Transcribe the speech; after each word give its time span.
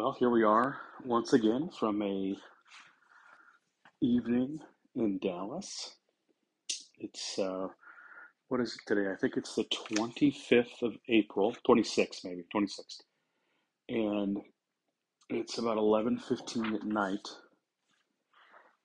Well, 0.00 0.12
here 0.16 0.30
we 0.30 0.44
are 0.44 0.76
once 1.04 1.32
again 1.32 1.70
from 1.76 2.00
a 2.02 2.36
evening 4.00 4.60
in 4.94 5.18
Dallas. 5.18 5.96
It's 7.00 7.36
uh, 7.36 7.66
what 8.46 8.60
is 8.60 8.74
it 8.74 8.82
today? 8.86 9.10
I 9.10 9.16
think 9.16 9.36
it's 9.36 9.56
the 9.56 9.64
25th 9.64 10.82
of 10.82 10.96
April, 11.08 11.52
26th 11.68 12.24
maybe, 12.24 12.44
26th. 12.54 13.00
And 13.88 14.38
it's 15.30 15.58
about 15.58 15.78
11:15 15.78 16.76
at 16.76 16.84
night 16.84 17.28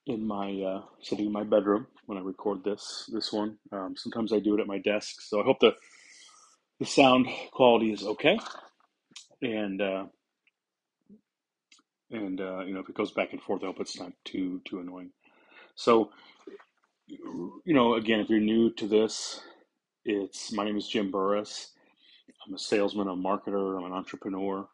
in 0.06 0.26
my 0.26 0.50
uh, 0.62 0.82
sitting 1.00 1.26
in 1.26 1.32
my 1.32 1.44
bedroom 1.44 1.86
when 2.06 2.18
I 2.18 2.22
record 2.22 2.64
this 2.64 3.08
this 3.12 3.32
one. 3.32 3.58
Um, 3.70 3.94
sometimes 3.96 4.32
I 4.32 4.40
do 4.40 4.56
it 4.56 4.60
at 4.62 4.66
my 4.66 4.78
desk, 4.78 5.20
so 5.20 5.40
I 5.40 5.44
hope 5.44 5.60
the 5.60 5.76
the 6.80 6.86
sound 6.86 7.28
quality 7.52 7.92
is 7.92 8.02
okay. 8.02 8.36
And 9.42 9.80
uh, 9.80 10.06
and 12.10 12.40
uh, 12.40 12.60
you 12.60 12.74
know 12.74 12.80
if 12.80 12.88
it 12.88 12.94
goes 12.96 13.12
back 13.12 13.32
and 13.32 13.42
forth, 13.42 13.62
I 13.62 13.66
hope 13.66 13.80
it's 13.80 13.98
not 13.98 14.12
too 14.24 14.60
too 14.64 14.80
annoying. 14.80 15.10
So 15.76 16.10
you 17.08 17.74
know, 17.74 17.94
again, 17.94 18.20
if 18.20 18.28
you're 18.28 18.40
new 18.40 18.72
to 18.74 18.86
this, 18.86 19.40
it's 20.04 20.52
my 20.52 20.64
name 20.64 20.76
is 20.76 20.88
Jim 20.88 21.10
Burris. 21.10 21.72
I'm 22.46 22.54
a 22.54 22.58
salesman, 22.58 23.08
a 23.08 23.16
marketer, 23.16 23.78
I'm 23.78 23.84
an 23.84 23.92
entrepreneur. 23.92 24.68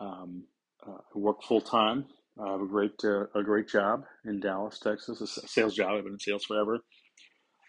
Um, 0.00 0.44
uh, 0.86 0.98
I 1.14 1.18
work 1.18 1.42
full 1.42 1.60
time. 1.60 2.06
I 2.42 2.50
have 2.52 2.60
a 2.60 2.66
great 2.66 2.92
uh, 3.04 3.26
a 3.34 3.42
great 3.42 3.68
job 3.68 4.04
in 4.24 4.40
Dallas, 4.40 4.78
Texas, 4.78 5.20
a 5.20 5.26
sales 5.48 5.74
job. 5.74 5.92
I've 5.92 6.04
been 6.04 6.14
in 6.14 6.18
sales 6.20 6.44
forever. 6.44 6.80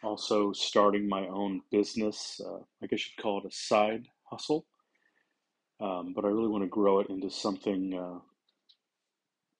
Also, 0.03 0.51
starting 0.53 1.07
my 1.07 1.27
own 1.27 1.61
business. 1.71 2.39
Uh, 2.45 2.59
I 2.83 2.87
guess 2.87 3.05
you'd 3.05 3.21
call 3.21 3.39
it 3.39 3.45
a 3.47 3.51
side 3.51 4.05
hustle. 4.29 4.65
Um, 5.79 6.13
but 6.15 6.25
I 6.25 6.29
really 6.29 6.47
want 6.47 6.63
to 6.63 6.69
grow 6.69 6.99
it 6.99 7.09
into 7.09 7.29
something. 7.29 7.93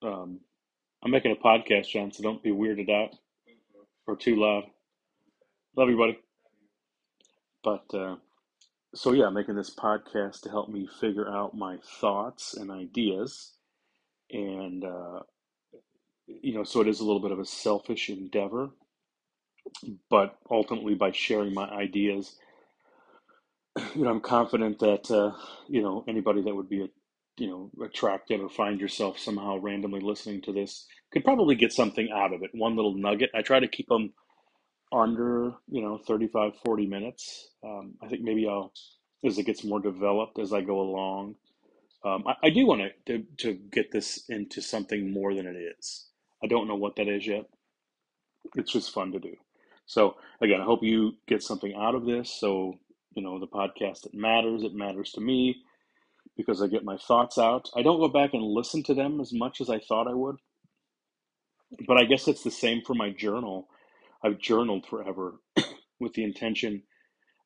Um, 0.05 0.39
I'm 1.03 1.11
making 1.11 1.31
a 1.31 1.35
podcast, 1.35 1.87
John, 1.87 2.11
so 2.11 2.23
don't 2.23 2.43
be 2.43 2.51
weirded 2.51 2.89
out 2.91 3.15
or 4.07 4.15
too 4.15 4.35
loud. 4.35 4.65
Love 5.75 5.89
you, 5.89 5.97
buddy. 5.97 6.19
But 7.63 7.85
uh, 7.93 8.15
so 8.93 9.13
yeah, 9.13 9.25
I'm 9.25 9.33
making 9.33 9.55
this 9.55 9.73
podcast 9.73 10.41
to 10.41 10.49
help 10.49 10.69
me 10.69 10.87
figure 10.99 11.29
out 11.29 11.57
my 11.57 11.77
thoughts 11.99 12.55
and 12.55 12.71
ideas, 12.71 13.53
and 14.31 14.85
uh, 14.85 15.19
you 16.27 16.53
know, 16.53 16.63
so 16.63 16.81
it 16.81 16.87
is 16.87 16.99
a 16.99 17.05
little 17.05 17.21
bit 17.21 17.31
of 17.31 17.39
a 17.39 17.45
selfish 17.45 18.09
endeavor, 18.09 18.69
but 20.09 20.37
ultimately 20.51 20.95
by 20.95 21.11
sharing 21.11 21.53
my 21.53 21.67
ideas, 21.69 22.35
you 23.95 24.03
know, 24.03 24.09
I'm 24.11 24.21
confident 24.21 24.79
that 24.79 25.09
uh, 25.11 25.33
you 25.67 25.81
know 25.81 26.03
anybody 26.07 26.41
that 26.43 26.55
would 26.55 26.69
be 26.69 26.83
a 26.83 26.87
you 27.37 27.47
know 27.47 27.71
attracted 27.85 28.39
or 28.39 28.49
find 28.49 28.79
yourself 28.79 29.19
somehow 29.19 29.57
randomly 29.57 29.99
listening 29.99 30.41
to 30.41 30.53
this 30.53 30.85
could 31.11 31.23
probably 31.23 31.55
get 31.55 31.71
something 31.71 32.09
out 32.13 32.33
of 32.33 32.43
it. 32.43 32.51
One 32.53 32.75
little 32.75 32.93
nugget. 32.93 33.31
I 33.33 33.41
try 33.41 33.59
to 33.59 33.67
keep 33.67 33.87
them 33.87 34.13
under 34.93 35.53
you 35.69 35.81
know 35.81 35.97
35 36.07 36.53
40 36.63 36.85
minutes. 36.87 37.49
Um, 37.63 37.95
i 38.01 38.07
think 38.07 38.21
maybe 38.21 38.47
i'll 38.47 38.71
as 39.25 39.37
it 39.39 39.45
gets 39.45 39.63
more 39.63 39.79
developed 39.79 40.37
as 40.37 40.53
i 40.53 40.61
go 40.61 40.79
along 40.79 41.35
um, 42.05 42.23
I, 42.27 42.35
I, 42.43 42.49
do 42.51 42.67
want 42.67 42.83
to, 43.07 43.23
to 43.37 43.53
get 43.71 43.91
this 43.91 44.25
into 44.29 44.61
something 44.61 45.11
more 45.11 45.33
than 45.33 45.47
it 45.47 45.55
is. 45.79 46.05
I 46.43 46.45
don't 46.45 46.67
know 46.67 46.75
what 46.75 46.97
that 46.97 47.07
is 47.07 47.25
yet. 47.25 47.45
It's 48.55 48.71
just 48.71 48.93
fun 48.93 49.11
to 49.13 49.19
do. 49.19 49.35
So 49.87 50.15
again 50.41 50.61
i 50.61 50.63
hope 50.63 50.83
you 50.83 51.13
get 51.27 51.41
something 51.41 51.73
out 51.75 51.95
of 51.95 52.05
this. 52.05 52.29
So 52.29 52.75
you 53.15 53.23
know 53.23 53.39
the 53.39 53.47
podcast 53.47 54.05
it 54.05 54.13
matters. 54.13 54.63
It 54.63 54.75
matters 54.75 55.11
to 55.13 55.21
me 55.21 55.63
because 56.37 56.61
I 56.61 56.67
get 56.67 56.83
my 56.85 56.97
thoughts 56.97 57.37
out. 57.37 57.69
I 57.75 57.83
don't 57.83 57.99
go 57.99 58.09
back 58.09 58.33
and 58.33 58.43
listen 58.43 58.83
to 58.83 58.93
them 58.93 59.21
as 59.21 59.33
much 59.33 59.61
as 59.61 59.69
I 59.69 59.79
thought 59.79 60.07
I 60.07 60.13
would, 60.13 60.37
but 61.87 61.97
I 61.97 62.05
guess 62.05 62.27
it's 62.27 62.43
the 62.43 62.51
same 62.51 62.81
for 62.85 62.93
my 62.95 63.11
journal. 63.11 63.67
I've 64.23 64.39
journaled 64.39 64.85
forever 64.87 65.35
with 65.99 66.13
the 66.13 66.23
intention 66.23 66.83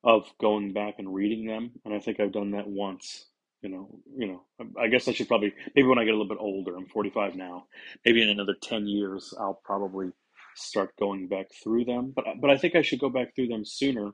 of 0.04 0.24
going 0.40 0.72
back 0.72 0.94
and 0.98 1.14
reading 1.14 1.46
them, 1.46 1.72
and 1.84 1.94
I 1.94 2.00
think 2.00 2.20
I've 2.20 2.32
done 2.32 2.52
that 2.52 2.68
once. 2.68 3.26
You 3.62 3.68
know, 3.68 4.00
you 4.16 4.26
know. 4.26 4.42
I 4.80 4.88
guess 4.88 5.06
I 5.06 5.12
should 5.12 5.28
probably 5.28 5.52
maybe 5.76 5.86
when 5.86 5.98
I 5.98 6.04
get 6.04 6.14
a 6.14 6.16
little 6.16 6.28
bit 6.28 6.38
older. 6.40 6.76
I'm 6.76 6.86
45 6.86 7.34
now. 7.34 7.64
Maybe 8.06 8.22
in 8.22 8.30
another 8.30 8.56
10 8.62 8.86
years, 8.86 9.34
I'll 9.38 9.60
probably 9.64 10.10
start 10.56 10.96
going 10.98 11.28
back 11.28 11.46
through 11.62 11.84
them. 11.84 12.12
But 12.16 12.24
but 12.40 12.50
I 12.50 12.56
think 12.56 12.74
I 12.74 12.82
should 12.82 13.00
go 13.00 13.10
back 13.10 13.34
through 13.34 13.48
them 13.48 13.64
sooner 13.66 14.12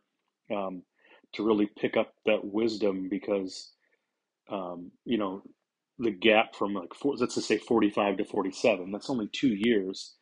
um, 0.52 0.82
to 1.34 1.46
really 1.46 1.70
pick 1.78 1.96
up 1.96 2.12
that 2.26 2.44
wisdom 2.44 3.08
because 3.08 3.72
um, 4.50 4.92
you 5.04 5.18
know, 5.18 5.42
the 5.98 6.10
gap 6.10 6.54
from 6.56 6.74
like 6.74 6.94
four, 6.94 7.14
let's 7.16 7.36
just 7.36 7.48
say 7.48 7.58
45 7.58 8.18
to 8.18 8.24
47. 8.24 8.92
That's 8.92 9.10
only 9.10 9.28
two 9.28 9.54
years, 9.54 10.14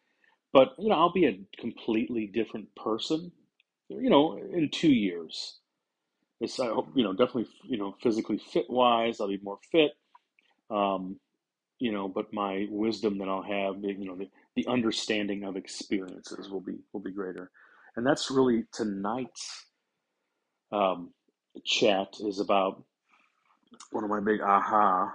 but 0.53 0.71
you 0.79 0.89
know, 0.91 0.97
I'll 0.97 1.12
be 1.12 1.27
a 1.27 1.41
completely 1.61 2.27
different 2.27 2.75
person, 2.77 3.33
you 3.89 4.11
know, 4.11 4.39
in 4.39 4.71
two 4.73 4.93
years. 4.93 5.59
It's, 6.41 6.61
I 6.61 6.67
hope, 6.69 6.89
you 6.95 7.05
know, 7.05 7.12
definitely, 7.12 7.49
you 7.65 7.79
know, 7.79 7.97
physically 8.03 8.39
fit 8.39 8.67
wise, 8.69 9.21
I'll 9.21 9.29
be 9.29 9.41
more 9.43 9.59
fit. 9.73 9.93
Um, 10.71 11.19
you 11.81 11.93
know, 11.93 12.09
but 12.09 12.33
my 12.33 12.67
wisdom 12.71 13.19
that 13.19 13.29
I'll 13.29 13.43
have, 13.43 13.83
you 13.83 14.06
know, 14.06 14.17
the, 14.17 14.31
the 14.56 14.67
understanding 14.69 15.45
of 15.45 15.56
experiences 15.56 16.51
will 16.51 16.62
be 16.62 16.79
will 16.93 17.01
be 17.03 17.12
greater, 17.12 17.51
and 17.97 18.06
that's 18.06 18.31
really 18.31 18.65
tonight's 18.73 19.67
um, 20.73 21.12
chat 21.65 22.09
is 22.21 22.41
about 22.41 22.83
one 23.93 24.05
of 24.05 24.11
my 24.11 24.21
big 24.21 24.41
aha 24.41 25.12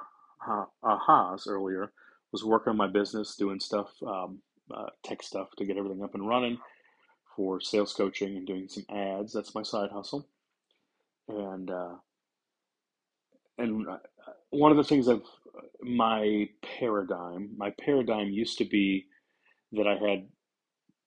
ahas 0.83 1.47
earlier 1.47 1.91
was 2.31 2.43
working 2.45 2.71
on 2.71 2.77
my 2.77 2.87
business, 2.87 3.35
doing 3.35 3.59
stuff, 3.59 3.91
um, 4.05 4.39
uh, 4.75 4.87
tech 5.03 5.23
stuff 5.23 5.49
to 5.57 5.65
get 5.65 5.77
everything 5.77 6.03
up 6.03 6.15
and 6.15 6.27
running 6.27 6.57
for 7.35 7.61
sales 7.61 7.93
coaching 7.93 8.37
and 8.37 8.47
doing 8.47 8.67
some 8.69 8.85
ads. 8.95 9.33
That's 9.33 9.55
my 9.55 9.63
side 9.63 9.91
hustle. 9.91 10.27
And 11.29 11.71
uh, 11.71 11.95
and 13.57 13.87
uh, 13.87 13.97
one 14.51 14.71
of 14.71 14.77
the 14.77 14.83
things 14.83 15.07
of 15.07 15.23
my 15.81 16.49
paradigm, 16.79 17.51
my 17.57 17.71
paradigm 17.81 18.29
used 18.29 18.57
to 18.59 18.65
be 18.65 19.07
that 19.73 19.87
I 19.87 19.95
had 19.95 20.27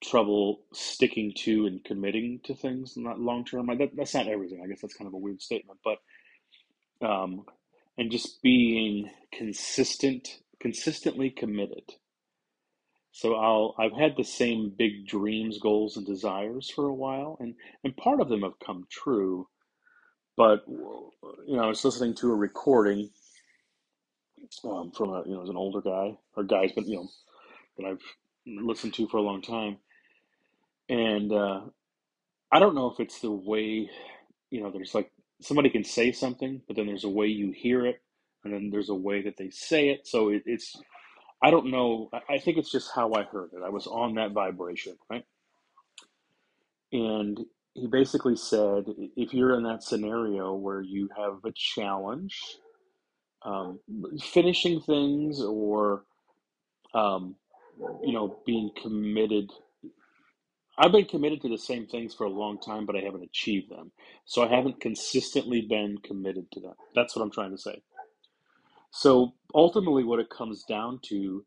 trouble 0.03 0.63
sticking 0.75 1.33
to 1.39 1.67
and 1.67 1.85
committing 1.85 2.41
to 2.45 2.55
things 2.55 2.97
not 2.97 3.21
long 3.21 3.45
term. 3.45 3.67
That, 3.69 3.91
that's 3.97 4.15
not 4.15 4.29
everything. 4.29 4.63
I 4.65 4.69
guess 4.69 4.83
that's 4.83 4.95
kind 4.97 5.09
of 5.09 5.15
a 5.15 5.19
weird 5.19 5.43
statement, 5.43 5.81
but 5.85 5.99
um, 7.03 7.45
and 7.99 8.11
just 8.11 8.43
being 8.43 9.11
consistent, 9.33 10.41
consistently 10.61 11.31
committed. 11.31 11.85
So 13.13 13.35
I'll 13.37 13.75
I've 13.79 13.99
had 13.99 14.17
the 14.17 14.25
same 14.25 14.73
big 14.77 15.07
dreams, 15.07 15.59
goals, 15.59 15.97
and 15.97 16.07
desires 16.07 16.71
for 16.71 16.87
a 16.87 16.95
while, 16.95 17.37
and 17.41 17.55
and 17.85 17.97
part 17.97 18.21
of 18.21 18.29
them 18.29 18.43
have 18.43 18.59
come 18.65 18.87
true. 18.91 19.49
But 20.37 20.65
you 20.69 21.57
know, 21.57 21.65
I 21.65 21.69
was 21.69 21.85
listening 21.85 22.15
to 22.17 22.33
a 22.33 22.37
recording 22.37 23.11
um, 24.65 24.93
from 24.93 25.11
a 25.11 25.23
you 25.27 25.35
know, 25.35 25.43
as 25.43 25.49
an 25.51 25.57
older 25.57 25.83
guy 25.83 26.17
or 26.37 26.45
guys, 26.45 26.73
but 26.75 26.87
you 26.87 26.97
know, 26.97 27.09
that 27.79 27.87
I've 27.87 28.03
listened 28.47 28.95
to 28.95 29.09
for 29.09 29.19
a 29.19 29.23
long 29.23 29.43
time, 29.43 29.79
and 30.89 31.33
uh, 31.33 31.63
I 32.53 32.61
don't 32.61 32.75
know 32.75 32.91
if 32.91 33.01
it's 33.01 33.21
the 33.21 33.33
way 33.33 33.91
you 34.51 34.63
know. 34.63 34.71
There's 34.71 34.95
like 34.95 35.11
somebody 35.43 35.71
can 35.71 35.85
say 35.85 36.13
something, 36.13 36.63
but 36.67 36.77
then 36.77 36.87
there's 36.87 37.05
a 37.05 37.09
way 37.11 37.27
you 37.29 37.53
hear 37.53 37.87
it, 37.87 38.03
and 38.45 38.53
then 38.55 38.71
there's 38.71 38.91
a 38.91 38.95
way 38.95 39.23
that 39.23 39.37
they 39.39 39.51
say 39.51 39.91
it. 39.91 40.07
So 40.07 40.31
it, 40.31 40.43
it's, 40.47 40.77
I 41.43 41.51
don't 41.51 41.71
know. 41.71 42.11
I 42.29 42.39
think 42.39 42.59
it's 42.59 42.73
just 42.73 42.91
how 42.95 43.13
I 43.15 43.25
heard 43.25 43.51
it. 43.55 43.63
I 43.65 43.71
was 43.71 43.87
on 43.87 44.15
that 44.17 44.33
vibration, 44.33 44.97
right? 45.11 45.25
And 46.93 47.39
he 47.75 47.87
basically 47.87 48.37
said, 48.37 48.85
if 49.17 49.35
you're 49.35 49.57
in 49.57 49.65
that 49.65 49.83
scenario 49.83 50.55
where 50.55 50.83
you 50.83 51.09
have 51.17 51.39
a 51.45 51.53
challenge, 51.53 52.39
um, 53.45 53.81
finishing 54.23 54.81
things 54.83 55.43
or, 55.43 56.05
um, 56.95 57.37
you 58.05 58.13
know, 58.13 58.39
being 58.47 58.71
committed 58.83 59.51
I've 60.79 60.93
been 60.93 61.07
committed 61.07 61.43
to 61.43 61.49
the 61.49 61.59
same 61.59 61.87
things 61.87 62.15
for 62.15 62.25
a 62.25 62.31
long 62.31 62.61
time, 62.61 62.87
but 62.87 62.97
I 62.97 63.01
haven't 63.01 63.25
achieved 63.25 63.71
them. 63.71 63.93
So 64.27 64.43
I 64.43 64.49
haven't 64.49 64.81
consistently 64.81 65.63
been 65.63 65.99
committed 65.99 66.51
to 66.53 66.61
them. 66.61 66.75
That's 66.95 67.17
what 67.17 67.23
I'm 67.23 67.31
trying 67.31 67.53
to 67.53 67.59
say. 67.59 67.83
So 68.93 69.35
ultimately, 69.55 70.05
what 70.05 70.21
it 70.21 70.31
comes 70.31 70.65
down 70.65 71.01
to 71.05 71.45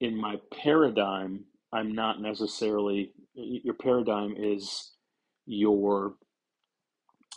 in 0.00 0.16
my 0.20 0.36
paradigm, 0.52 1.44
I'm 1.72 1.92
not 1.92 2.20
necessarily, 2.22 3.12
your 3.34 3.74
paradigm 3.74 4.34
is 4.38 4.92
your, 5.46 6.14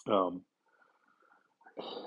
um, 0.09 0.43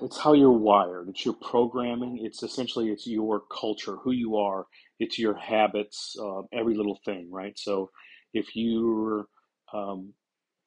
it's 0.01 0.19
how 0.19 0.33
you're 0.33 0.51
wired. 0.51 1.09
It's 1.09 1.25
your 1.25 1.35
programming. 1.35 2.19
It's 2.23 2.43
essentially, 2.43 2.89
it's 2.89 3.07
your 3.07 3.41
culture, 3.51 3.97
who 3.97 4.11
you 4.11 4.37
are. 4.37 4.67
It's 4.99 5.19
your 5.19 5.35
habits, 5.35 6.15
uh, 6.21 6.43
every 6.53 6.75
little 6.75 6.99
thing, 7.05 7.29
right? 7.31 7.57
So 7.57 7.91
if 8.37 8.55
you're, 8.55 9.27
um, 9.73 10.13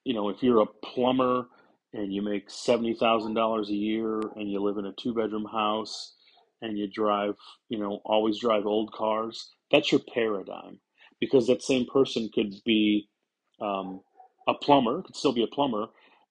you 0.05 0.15
know, 0.15 0.31
if 0.31 0.43
you're 0.43 0.63
a 0.63 0.67
plumber 0.67 1.47
and 1.95 2.13
you 2.15 2.23
make 2.23 2.51
seventy 2.51 2.95
thousand 2.95 3.35
dollars 3.35 3.71
a 3.71 3.75
year 3.75 4.21
and 4.37 4.51
you 4.51 4.61
live 4.63 4.79
in 4.79 4.87
a 4.87 4.93
two 5.01 5.15
bedroom 5.15 5.47
house 5.53 6.15
and 6.63 6.79
you 6.79 6.89
drive, 6.89 7.37
you 7.71 7.79
know, 7.79 8.01
always 8.05 8.41
drive 8.41 8.67
old 8.67 8.93
cars, 8.93 9.53
that's 9.73 9.93
your 9.93 10.03
paradigm. 10.15 10.79
Because 11.21 11.47
that 11.49 11.63
same 11.63 11.87
person 11.93 12.31
could 12.35 12.55
be 12.65 13.09
um, 13.61 14.01
a 14.49 14.55
plumber, 14.55 15.03
could 15.03 15.17
still 15.17 15.33
be 15.33 15.43
a 15.43 15.47
plumber, 15.55 15.87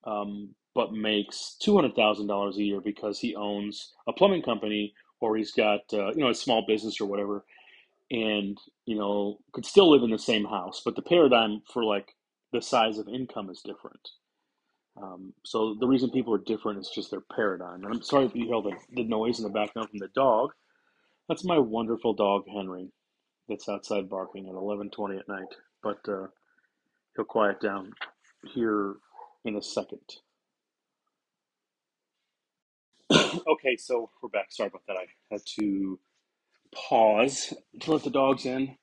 um, 0.06 0.54
but 0.76 0.94
makes 0.94 1.58
$200,000 1.66 2.56
a 2.56 2.64
year 2.64 2.82
because 2.82 3.20
he 3.20 3.36
owns 3.36 3.94
a 4.08 4.14
plumbing 4.14 4.42
company 4.44 4.94
or 5.22 5.38
he's 5.38 5.52
got, 5.52 5.82
uh, 5.94 6.10
you 6.14 6.20
know, 6.24 6.30
a 6.30 6.36
small 6.36 6.66
business 6.68 7.00
or 7.02 7.06
whatever, 7.06 7.46
and, 8.12 8.58
you 8.86 8.98
know, 8.98 9.40
could 9.54 9.66
still 9.66 9.92
live 9.92 10.04
in 10.04 10.12
the 10.12 10.20
same 10.20 10.46
house. 10.46 10.82
But 10.86 10.96
the 10.96 11.02
paradigm 11.04 11.62
for 11.74 11.84
like 11.84 12.14
the 12.54 12.62
size 12.62 12.98
of 13.00 13.08
income 13.10 13.50
is 13.50 13.62
different. 13.66 14.10
Um, 15.02 15.34
so 15.46 15.76
the 15.80 15.88
reason 15.88 16.12
people 16.12 16.34
are 16.36 16.40
different 16.40 16.80
is 16.80 16.92
just 16.94 17.12
their 17.12 17.24
paradigm. 17.36 17.84
And 17.86 17.94
I'm 17.94 18.02
sorry 18.04 18.26
if 18.26 18.36
you 18.36 18.46
hear 18.48 18.62
the, 18.62 18.74
the 18.94 19.06
noise 19.06 19.40
in 19.40 19.46
the 19.46 19.52
background 19.52 19.90
from 19.90 20.00
the 20.00 20.10
dog. 20.16 20.52
That's 21.30 21.46
my 21.46 21.60
wonderful 21.60 22.14
dog 22.14 22.44
Henry, 22.54 22.90
that's 23.50 23.70
outside 23.70 24.10
barking 24.10 24.48
at 24.48 24.56
11:20 24.56 25.20
at 25.20 25.28
night. 25.30 25.48
But 25.84 26.00
uh, 26.10 26.28
he'll 27.16 27.26
quiet 27.26 27.62
down 27.62 27.94
here 28.54 28.96
in 29.46 29.58
a 29.58 29.62
second. 29.64 30.02
okay, 33.12 33.78
so 33.78 34.10
we're 34.22 34.30
back. 34.30 34.48
Sorry 34.52 34.68
about 34.68 34.84
that. 34.88 34.98
I 34.98 35.08
had 35.32 35.42
to 35.60 36.00
pause 36.74 37.54
to 37.82 37.92
let 37.92 38.04
the 38.04 38.10
dogs 38.10 38.46
in, 38.46 38.76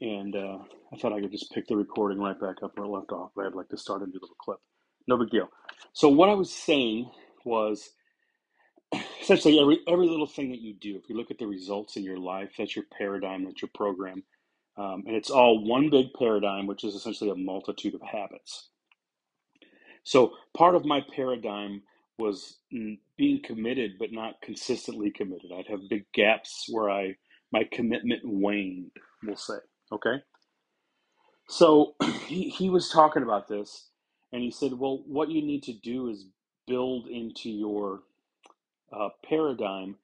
and 0.00 0.36
uh, 0.36 0.58
I 0.92 0.96
thought 0.98 1.12
I 1.12 1.20
could 1.20 1.32
just 1.32 1.52
pick 1.52 1.66
the 1.68 1.76
recording 1.76 2.18
right 2.18 2.38
back 2.40 2.62
up 2.62 2.72
where 2.76 2.86
it 2.86 2.90
left 2.90 3.12
off. 3.12 3.30
But 3.36 3.46
I'd 3.46 3.54
like 3.54 3.68
to 3.70 3.78
start 3.78 4.02
a 4.02 4.06
new 4.06 4.14
little 4.14 4.36
clip. 4.40 4.58
No 5.08 5.16
big 5.16 5.30
deal. 5.30 5.48
So 5.92 6.08
what 6.08 6.28
I 6.28 6.34
was 6.34 6.52
saying 6.52 7.10
was 7.44 7.90
essentially 9.22 9.60
every 9.60 9.80
every 9.88 10.08
little 10.08 10.26
thing 10.26 10.50
that 10.50 10.60
you 10.60 10.74
do 10.74 10.96
if 10.96 11.08
you 11.08 11.16
look 11.16 11.30
at 11.30 11.38
the 11.38 11.46
results 11.46 11.96
in 11.96 12.04
your 12.04 12.18
life 12.18 12.50
that's 12.58 12.76
your 12.76 12.84
paradigm 12.96 13.44
that's 13.44 13.62
your 13.62 13.70
program 13.74 14.22
um, 14.78 15.04
and 15.06 15.16
it's 15.16 15.30
all 15.30 15.64
one 15.64 15.90
big 15.90 16.06
paradigm 16.18 16.66
which 16.66 16.84
is 16.84 16.94
essentially 16.94 17.30
a 17.30 17.34
multitude 17.34 17.94
of 17.94 18.02
habits 18.02 18.70
so 20.04 20.32
part 20.56 20.74
of 20.74 20.84
my 20.84 21.00
paradigm 21.14 21.82
was 22.18 22.58
being 23.18 23.40
committed 23.44 23.92
but 23.98 24.12
not 24.12 24.34
consistently 24.42 25.10
committed 25.10 25.50
i'd 25.58 25.68
have 25.68 25.80
big 25.90 26.04
gaps 26.14 26.66
where 26.70 26.90
i 26.90 27.14
my 27.52 27.64
commitment 27.72 28.20
waned 28.24 28.90
we'll 29.24 29.36
say 29.36 29.54
okay 29.92 30.16
so 31.48 31.94
he, 32.26 32.48
he 32.50 32.70
was 32.70 32.90
talking 32.90 33.22
about 33.24 33.48
this 33.48 33.88
and 34.32 34.42
he 34.42 34.50
said 34.50 34.72
well 34.74 35.02
what 35.06 35.30
you 35.30 35.42
need 35.42 35.62
to 35.62 35.74
do 35.74 36.08
is 36.08 36.26
build 36.68 37.08
into 37.08 37.50
your 37.50 38.00
uh, 38.92 39.10
paradigm 39.28 39.96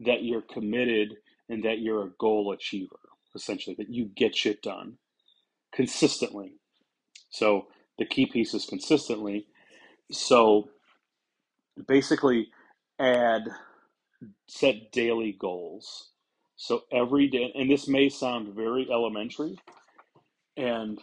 that 0.00 0.24
you're 0.24 0.42
committed 0.42 1.16
and 1.50 1.64
that 1.64 1.80
you're 1.80 2.04
a 2.04 2.10
goal 2.18 2.52
achiever, 2.52 2.98
essentially, 3.36 3.76
that 3.78 3.90
you 3.90 4.06
get 4.16 4.36
shit 4.36 4.62
done 4.62 4.98
consistently. 5.74 6.54
So 7.30 7.68
the 7.98 8.06
key 8.06 8.26
piece 8.26 8.54
is 8.54 8.66
consistently. 8.66 9.46
So 10.12 10.70
basically, 11.88 12.48
add 12.98 13.44
set 14.48 14.92
daily 14.92 15.36
goals. 15.38 16.10
So 16.56 16.82
every 16.92 17.28
day, 17.28 17.52
and 17.54 17.70
this 17.70 17.88
may 17.88 18.08
sound 18.08 18.54
very 18.54 18.88
elementary, 18.90 19.58
and 20.56 21.00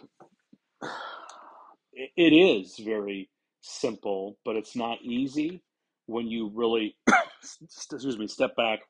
it 1.92 2.32
is 2.32 2.78
very 2.84 3.30
simple, 3.62 4.38
but 4.44 4.56
it's 4.56 4.76
not 4.76 4.98
easy 5.02 5.62
when 6.06 6.28
you 6.28 6.50
really, 6.54 6.96
excuse 7.62 8.18
me, 8.18 8.28
step 8.28 8.56
back 8.56 8.80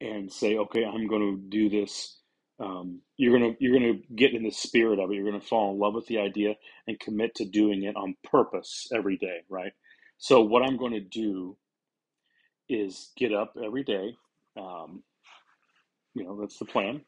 and 0.00 0.32
say, 0.32 0.56
okay, 0.58 0.84
I'm 0.84 1.08
going 1.08 1.36
to 1.36 1.42
do 1.48 1.68
this. 1.70 2.18
Um, 2.60 3.02
you're 3.18 3.38
gonna 3.38 3.54
you're 3.60 3.78
gonna 3.78 4.00
get 4.16 4.34
in 4.34 4.44
the 4.44 4.50
spirit 4.52 5.00
of 5.00 5.10
it. 5.10 5.14
You're 5.16 5.26
gonna 5.30 5.40
fall 5.40 5.72
in 5.72 5.80
love 5.80 5.94
with 5.94 6.06
the 6.06 6.20
idea 6.20 6.54
and 6.86 7.00
commit 7.00 7.34
to 7.36 7.44
doing 7.46 7.82
it 7.84 7.96
on 7.96 8.16
purpose 8.24 8.88
every 8.94 9.16
day, 9.18 9.40
right? 9.50 9.72
So 10.18 10.42
what 10.42 10.62
I'm 10.64 10.76
going 10.78 10.92
to 10.94 11.00
do 11.00 11.56
is 12.68 13.12
get 13.16 13.32
up 13.34 13.54
every 13.64 13.84
day. 13.84 14.16
Um, 14.58 15.02
you 16.14 16.24
know, 16.24 16.38
that's 16.40 16.58
the 16.58 16.66
plan. 16.66 17.02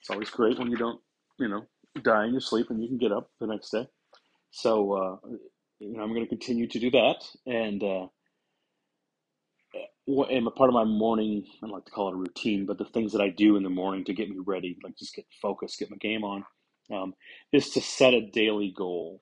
It's 0.00 0.10
always 0.10 0.30
great 0.30 0.58
when 0.58 0.70
you 0.70 0.76
don't, 0.78 1.00
you 1.38 1.48
know, 1.48 1.66
die 2.02 2.26
in 2.26 2.32
your 2.32 2.40
sleep 2.42 2.70
and 2.70 2.82
you 2.82 2.88
can 2.88 2.98
get 2.98 3.12
up 3.12 3.30
the 3.40 3.46
next 3.48 3.70
day. 3.70 3.88
So 4.52 4.92
uh, 4.94 5.28
you 5.80 5.96
know, 5.96 6.02
I'm 6.02 6.10
going 6.10 6.22
to 6.24 6.28
continue 6.28 6.68
to 6.68 6.80
do 6.80 6.90
that, 6.92 7.24
and 7.46 7.82
uh, 7.84 8.08
and 10.08 10.46
a 10.46 10.50
part 10.50 10.70
of 10.70 10.74
my 10.74 10.84
morning, 10.84 11.44
I 11.62 11.66
like 11.68 11.86
to 11.86 11.92
call 11.92 12.08
it 12.08 12.14
a 12.14 12.18
routine, 12.18 12.66
but 12.66 12.78
the 12.78 12.86
things 12.86 13.12
that 13.12 13.22
I 13.22 13.30
do 13.30 13.56
in 13.56 13.62
the 13.64 13.70
morning 13.70 14.04
to 14.06 14.14
get 14.14 14.30
me 14.30 14.38
ready, 14.46 14.78
like 14.84 14.96
just 14.98 15.14
get 15.14 15.26
focused, 15.42 15.78
get 15.78 15.90
my 15.90 15.98
game 15.98 16.24
on, 16.24 16.44
um, 16.92 17.14
is 17.52 17.70
to 17.70 17.80
set 17.82 18.14
a 18.14 18.30
daily 18.30 18.74
goal. 18.76 19.20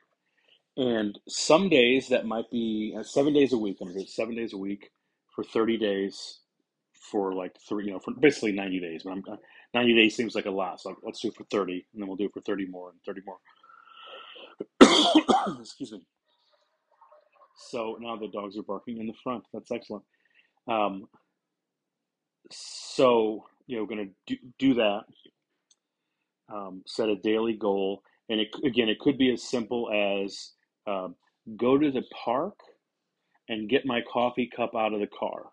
And 0.76 1.18
some 1.28 1.68
days 1.68 2.08
that 2.08 2.26
might 2.26 2.50
be 2.50 2.94
uh, 2.98 3.02
seven 3.02 3.34
days 3.34 3.52
a 3.52 3.58
week. 3.58 3.78
I'm 3.80 3.88
gonna 3.88 4.00
do 4.00 4.06
seven 4.06 4.34
days 4.34 4.52
a 4.52 4.58
week 4.58 4.90
for 5.34 5.44
30 5.44 5.76
days 5.78 6.40
for 6.92 7.34
like 7.34 7.56
three, 7.68 7.86
you 7.86 7.92
know, 7.92 7.98
for 7.98 8.14
basically 8.14 8.52
90 8.52 8.80
days. 8.80 9.02
But 9.04 9.10
I'm, 9.12 9.22
uh, 9.30 9.36
90 9.74 9.94
days 9.94 10.16
seems 10.16 10.34
like 10.34 10.46
a 10.46 10.50
lot, 10.50 10.80
so 10.80 10.94
let's 11.02 11.20
do 11.20 11.28
it 11.28 11.34
for 11.34 11.44
30, 11.44 11.86
and 11.92 12.02
then 12.02 12.06
we'll 12.06 12.16
do 12.16 12.26
it 12.26 12.32
for 12.32 12.40
30 12.40 12.66
more 12.66 12.90
and 12.90 12.98
30 13.04 13.20
more. 13.26 13.38
Excuse 15.60 15.92
me. 15.92 16.02
So 17.56 17.96
now 18.00 18.16
the 18.16 18.28
dogs 18.28 18.56
are 18.58 18.62
barking 18.62 18.98
in 18.98 19.06
the 19.06 19.14
front. 19.22 19.44
That's 19.52 19.70
excellent. 19.70 20.04
Um, 20.68 21.08
so 22.50 23.44
you 23.66 23.76
know, 23.76 23.82
we're 23.84 23.96
going 23.96 24.14
to 24.26 24.34
do, 24.34 24.40
do 24.58 24.74
that. 24.74 25.00
Um, 26.52 26.82
set 26.86 27.08
a 27.08 27.16
daily 27.16 27.54
goal, 27.54 28.02
and 28.28 28.40
it, 28.40 28.48
again, 28.64 28.88
it 28.88 28.98
could 28.98 29.16
be 29.16 29.32
as 29.32 29.42
simple 29.42 29.90
as 29.90 30.50
um, 30.86 31.16
go 31.56 31.78
to 31.78 31.90
the 31.90 32.02
park 32.24 32.54
and 33.48 33.68
get 33.68 33.86
my 33.86 34.02
coffee 34.12 34.50
cup 34.54 34.74
out 34.76 34.94
of 34.94 35.00
the 35.00 35.08
car. 35.08 35.44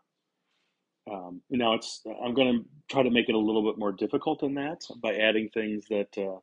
Um, 1.11 1.41
now 1.49 1.73
it's 1.73 2.01
I'm 2.23 2.33
going 2.33 2.59
to 2.59 2.65
try 2.89 3.03
to 3.03 3.11
make 3.11 3.29
it 3.29 3.35
a 3.35 3.39
little 3.39 3.63
bit 3.69 3.79
more 3.79 3.91
difficult 3.91 4.41
than 4.41 4.55
that 4.55 4.81
by 5.01 5.15
adding 5.15 5.49
things 5.53 5.85
that 5.89 6.09
uh, 6.17 6.39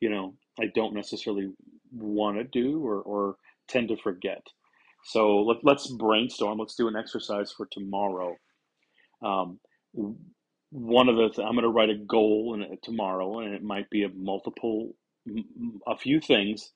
you 0.00 0.10
know 0.10 0.34
I 0.60 0.66
don't 0.74 0.94
necessarily 0.94 1.50
want 1.92 2.38
to 2.38 2.44
do 2.44 2.86
or, 2.86 3.00
or 3.02 3.36
tend 3.68 3.88
to 3.88 3.96
forget. 3.96 4.42
So 5.04 5.40
let, 5.42 5.58
let's 5.64 5.88
brainstorm. 5.92 6.58
Let's 6.58 6.76
do 6.76 6.88
an 6.88 6.96
exercise 6.96 7.52
for 7.52 7.66
tomorrow. 7.72 8.36
Um, 9.24 9.58
one 10.70 11.08
of 11.08 11.16
the 11.16 11.28
th- 11.30 11.46
I'm 11.46 11.54
going 11.54 11.64
to 11.64 11.68
write 11.70 11.90
a 11.90 11.96
goal 11.96 12.54
in 12.54 12.78
tomorrow, 12.82 13.40
and 13.40 13.54
it 13.54 13.62
might 13.62 13.90
be 13.90 14.04
a 14.04 14.08
multiple, 14.10 14.92
a 15.86 15.96
few 15.96 16.20
things, 16.20 16.72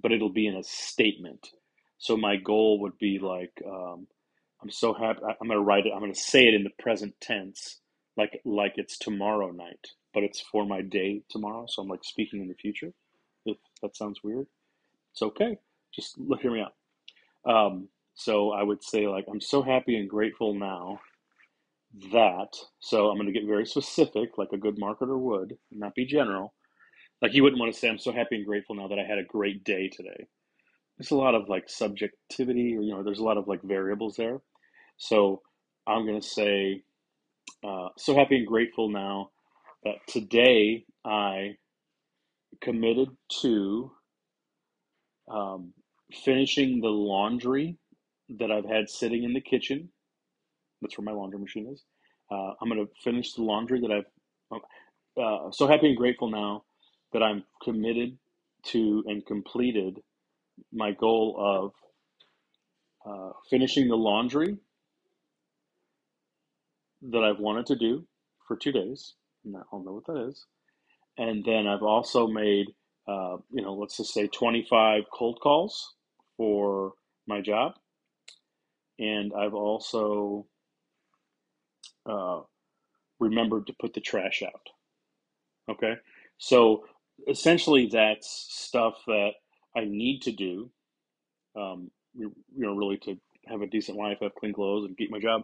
but 0.00 0.12
it'll 0.12 0.30
be 0.32 0.46
in 0.46 0.56
a 0.56 0.64
statement. 0.64 1.50
So 1.98 2.16
my 2.16 2.36
goal 2.36 2.80
would 2.80 2.98
be 2.98 3.18
like, 3.18 3.52
um, 3.66 4.06
I'm 4.62 4.70
so 4.70 4.94
happy. 4.94 5.20
I'm 5.24 5.48
to 5.58 5.64
write 5.64 5.86
it. 5.86 5.92
I'm 5.94 6.00
to 6.12 6.20
say 6.20 6.46
it 6.48 6.54
in 6.54 6.64
the 6.64 6.70
present 6.82 7.14
tense, 7.20 7.80
like 8.16 8.40
like 8.44 8.74
it's 8.76 8.98
tomorrow 8.98 9.50
night, 9.50 9.88
but 10.14 10.22
it's 10.24 10.40
for 10.40 10.66
my 10.66 10.82
day 10.82 11.22
tomorrow. 11.30 11.66
So 11.68 11.82
I'm 11.82 11.88
like 11.88 12.04
speaking 12.04 12.40
in 12.42 12.48
the 12.48 12.54
future. 12.54 12.92
If 13.46 13.58
that 13.82 13.96
sounds 13.96 14.22
weird, 14.24 14.46
it's 15.12 15.22
okay. 15.22 15.58
Just 15.94 16.18
look, 16.18 16.40
hear 16.42 16.52
me 16.52 16.62
out. 16.62 16.74
Um, 17.50 17.88
so 18.14 18.52
I 18.52 18.62
would 18.62 18.84
say 18.84 19.08
like 19.08 19.26
I'm 19.30 19.40
so 19.42 19.62
happy 19.62 19.96
and 19.96 20.10
grateful 20.10 20.54
now 20.54 21.00
that. 22.12 22.48
So 22.80 23.08
I'm 23.08 23.16
to 23.26 23.32
get 23.32 23.46
very 23.46 23.66
specific, 23.66 24.38
like 24.38 24.52
a 24.52 24.58
good 24.58 24.78
marketer 24.78 25.18
would, 25.18 25.58
not 25.72 25.94
be 25.96 26.06
general. 26.06 26.54
Like 27.22 27.34
you 27.34 27.44
wouldn't 27.44 27.60
want 27.60 27.74
to 27.74 27.80
say 27.80 27.88
I'm 27.90 27.98
so 28.00 28.12
happy 28.12 28.36
and 28.36 28.46
grateful 28.46 28.76
now 28.76 28.88
that 28.88 29.00
I 29.00 29.04
had 29.04 29.18
a 29.18 29.24
great 29.24 29.64
day 29.64 29.88
today. 29.88 30.26
There's 30.98 31.12
a 31.12 31.16
lot 31.16 31.34
of 31.34 31.48
like 31.48 31.68
subjectivity, 31.68 32.76
or 32.76 32.82
you 32.82 32.92
know, 32.94 33.02
there's 33.04 33.20
a 33.20 33.24
lot 33.24 33.38
of 33.38 33.48
like 33.48 33.62
variables 33.62 34.16
there. 34.16 34.40
So 34.98 35.42
I'm 35.86 36.06
going 36.06 36.20
to 36.20 36.26
say 36.26 36.82
uh, 37.66 37.88
so 37.98 38.14
happy 38.16 38.38
and 38.38 38.46
grateful 38.46 38.90
now 38.90 39.30
that 39.84 39.96
today 40.08 40.84
I 41.04 41.56
committed 42.62 43.08
to 43.42 43.92
um, 45.30 45.74
finishing 46.24 46.80
the 46.80 46.88
laundry 46.88 47.78
that 48.38 48.50
I've 48.52 48.66
had 48.66 48.90
sitting 48.90 49.24
in 49.24 49.34
the 49.34 49.40
kitchen. 49.42 49.90
That's 50.82 50.98
where 50.98 51.04
my 51.04 51.12
laundry 51.12 51.40
machine 51.40 51.68
is. 51.72 51.84
Uh, 52.30 52.52
I'm 52.60 52.68
going 52.70 52.84
to 52.86 52.92
finish 53.04 53.34
the 53.34 53.42
laundry 53.42 53.80
that 53.82 53.92
I've. 53.92 54.60
Uh, 55.22 55.50
so 55.52 55.68
happy 55.68 55.88
and 55.88 55.96
grateful 55.98 56.30
now 56.30 56.64
that 57.12 57.22
I'm 57.22 57.44
committed 57.62 58.18
to 58.64 59.04
and 59.06 59.24
completed 59.24 60.00
my 60.72 60.92
goal 60.92 61.36
of 61.38 61.72
uh, 63.04 63.32
finishing 63.50 63.88
the 63.88 63.96
laundry 63.96 64.56
that 67.02 67.24
I've 67.24 67.40
wanted 67.40 67.66
to 67.66 67.76
do 67.76 68.06
for 68.46 68.56
two 68.56 68.72
days. 68.72 69.14
And 69.44 69.56
I'll 69.72 69.82
know 69.82 69.92
what 69.92 70.06
that 70.06 70.28
is. 70.28 70.46
And 71.18 71.44
then 71.44 71.66
I've 71.66 71.82
also 71.82 72.26
made, 72.26 72.66
uh, 73.08 73.36
you 73.50 73.62
know, 73.62 73.74
let's 73.74 73.96
just 73.96 74.14
say 74.14 74.28
25 74.28 75.04
cold 75.12 75.40
calls 75.42 75.94
for 76.36 76.92
my 77.26 77.40
job. 77.40 77.74
And 78.98 79.32
I've 79.34 79.54
also 79.54 80.46
uh, 82.08 82.40
remembered 83.18 83.66
to 83.66 83.74
put 83.80 83.94
the 83.94 84.00
trash 84.00 84.42
out. 84.42 84.68
Okay, 85.68 85.94
so 86.38 86.84
essentially 87.28 87.88
that's 87.92 88.46
stuff 88.50 88.94
that 89.06 89.32
I 89.76 89.84
need 89.84 90.22
to 90.22 90.32
do. 90.32 90.70
Um, 91.56 91.90
you 92.14 92.32
know, 92.56 92.74
really 92.74 92.98
to 92.98 93.16
have 93.48 93.62
a 93.62 93.66
decent 93.66 93.98
life, 93.98 94.18
have 94.22 94.34
clean 94.34 94.52
clothes, 94.54 94.86
and 94.86 94.96
keep 94.96 95.10
my 95.10 95.20
job, 95.20 95.42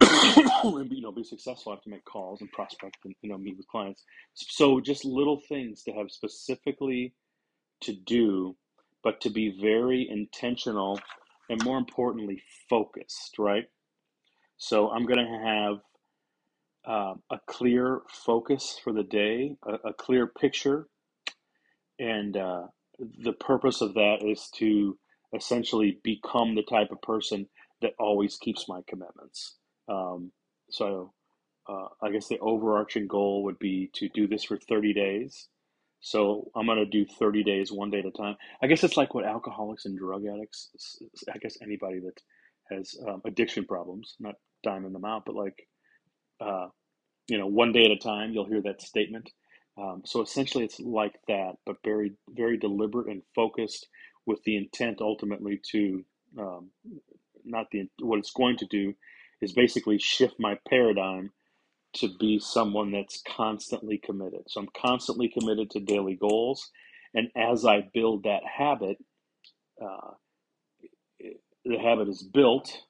and 0.00 0.90
you 0.92 1.02
know, 1.02 1.12
be 1.12 1.24
successful. 1.24 1.72
I 1.72 1.76
have 1.76 1.82
to 1.84 1.90
make 1.90 2.04
calls 2.04 2.40
and 2.40 2.52
prospect, 2.52 2.98
and 3.04 3.14
you 3.22 3.30
know, 3.30 3.38
meet 3.38 3.56
with 3.56 3.68
clients. 3.68 4.04
So 4.34 4.80
just 4.80 5.04
little 5.04 5.40
things 5.48 5.82
to 5.84 5.92
have 5.92 6.10
specifically 6.10 7.14
to 7.82 7.94
do, 7.94 8.56
but 9.04 9.20
to 9.22 9.30
be 9.30 9.58
very 9.60 10.08
intentional 10.10 11.00
and 11.50 11.62
more 11.64 11.78
importantly, 11.78 12.42
focused. 12.70 13.36
Right. 13.38 13.66
So 14.58 14.90
I'm 14.90 15.06
going 15.06 15.18
to 15.18 15.46
have 15.46 15.78
uh, 16.86 17.14
a 17.30 17.38
clear 17.46 18.02
focus 18.08 18.78
for 18.82 18.92
the 18.92 19.02
day, 19.02 19.56
a, 19.66 19.90
a 19.90 19.92
clear 19.94 20.26
picture, 20.26 20.86
and 21.98 22.36
uh, 22.36 22.64
the 23.22 23.32
purpose 23.32 23.80
of 23.80 23.94
that 23.94 24.18
is 24.22 24.48
to 24.56 24.98
essentially 25.34 25.98
become 26.02 26.54
the 26.54 26.62
type 26.62 26.90
of 26.90 27.02
person 27.02 27.46
that 27.82 27.92
always 27.98 28.36
keeps 28.36 28.68
my 28.68 28.80
commitments. 28.88 29.56
Um, 29.88 30.32
so 30.70 31.12
uh, 31.68 31.88
I 32.02 32.10
guess 32.10 32.28
the 32.28 32.38
overarching 32.38 33.06
goal 33.06 33.44
would 33.44 33.58
be 33.58 33.90
to 33.94 34.08
do 34.08 34.26
this 34.26 34.44
for 34.44 34.56
30 34.56 34.94
days. 34.94 35.48
So 36.00 36.50
I'm 36.54 36.66
going 36.66 36.78
to 36.78 36.86
do 36.86 37.04
30 37.04 37.42
days, 37.42 37.72
one 37.72 37.90
day 37.90 37.98
at 38.00 38.06
a 38.06 38.10
time. 38.10 38.36
I 38.62 38.66
guess 38.66 38.84
it's 38.84 38.96
like 38.96 39.14
what 39.14 39.24
alcoholics 39.24 39.86
and 39.86 39.98
drug 39.98 40.24
addicts, 40.26 40.70
I 41.32 41.38
guess 41.38 41.56
anybody 41.62 42.00
that 42.00 42.20
has 42.70 42.94
um, 43.08 43.22
addiction 43.26 43.64
problems, 43.64 44.14
not 44.20 44.36
diming 44.64 44.92
them 44.92 45.04
out, 45.04 45.24
but 45.26 45.34
like, 45.34 45.66
uh, 46.40 46.68
you 47.28 47.38
know, 47.38 47.46
one 47.46 47.72
day 47.72 47.84
at 47.84 47.90
a 47.90 47.96
time, 47.96 48.32
you'll 48.32 48.46
hear 48.46 48.62
that 48.62 48.82
statement. 48.82 49.30
Um, 49.78 50.02
so 50.04 50.22
essentially, 50.22 50.64
it's 50.64 50.80
like 50.80 51.14
that, 51.28 51.54
but 51.66 51.76
very, 51.84 52.12
very 52.30 52.56
deliberate 52.56 53.08
and 53.08 53.22
focused 53.34 53.88
with 54.26 54.42
the 54.44 54.56
intent 54.56 55.00
ultimately 55.00 55.60
to 55.72 56.04
um, 56.38 56.70
not 57.44 57.66
the 57.70 57.88
what 58.00 58.18
it's 58.18 58.32
going 58.32 58.56
to 58.58 58.66
do 58.66 58.94
is 59.40 59.52
basically 59.52 59.98
shift 59.98 60.34
my 60.38 60.58
paradigm 60.68 61.30
to 61.94 62.08
be 62.18 62.38
someone 62.38 62.90
that's 62.90 63.22
constantly 63.26 63.98
committed. 63.98 64.42
So 64.48 64.60
I'm 64.60 64.68
constantly 64.76 65.28
committed 65.28 65.70
to 65.70 65.80
daily 65.80 66.14
goals, 66.14 66.70
and 67.14 67.28
as 67.36 67.64
I 67.64 67.88
build 67.92 68.24
that 68.24 68.42
habit, 68.44 68.98
uh, 69.82 70.12
the 71.64 71.78
habit 71.78 72.08
is 72.08 72.22
built. 72.22 72.82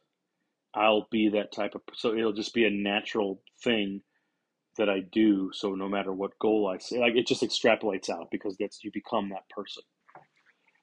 I'll 0.77 1.09
be 1.13 1.31
that 1.31 1.53
type 1.53 1.75
of 1.77 1.83
so 1.95 2.15
it'll 2.15 2.35
just 2.35 2.55
be 2.55 2.67
a 2.67 2.71
natural 2.71 3.43
thing 3.65 4.03
that 4.79 4.89
I 4.91 5.01
do. 5.13 5.51
So 5.55 5.75
no 5.75 5.89
matter 5.89 6.13
what 6.13 6.39
goal 6.41 6.71
I 6.75 6.79
say, 6.79 6.99
like 7.01 7.17
it 7.17 7.27
just 7.27 7.43
extrapolates 7.43 8.11
out 8.11 8.29
because 8.33 8.57
that's 8.59 8.85
you 8.85 8.91
become 8.93 9.31
that 9.31 9.49
person. 9.51 9.83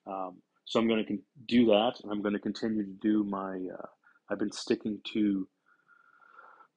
Um, 0.07 0.41
so 0.65 0.79
I'm 0.79 0.89
going 0.89 1.05
to 1.05 1.17
do 1.47 1.67
that, 1.67 1.93
and 2.03 2.11
I'm 2.11 2.23
going 2.23 2.33
to 2.35 2.39
continue 2.39 2.83
to 2.85 2.93
do 3.01 3.25
my. 3.25 3.55
Uh, 3.73 3.87
I've 4.31 4.39
been 4.39 4.51
sticking 4.53 4.99
to 5.13 5.47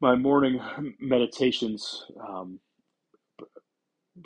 my 0.00 0.16
morning 0.16 0.60
meditations 1.00 2.04
um, 2.20 2.60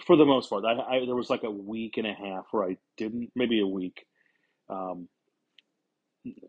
for 0.07 0.17
the 0.17 0.27
most 0.27 0.51
part. 0.51 0.65
I, 0.67 0.73
I, 0.99 1.07
there 1.07 1.17
was 1.17 1.31
like 1.31 1.45
a 1.45 1.51
week 1.51 1.99
and 1.99 2.07
a 2.07 2.15
half 2.15 2.47
where 2.53 2.65
I 2.69 2.79
didn't, 2.99 3.31
maybe 3.37 3.61
a 3.61 3.67
week, 3.67 4.07
um, 4.71 5.09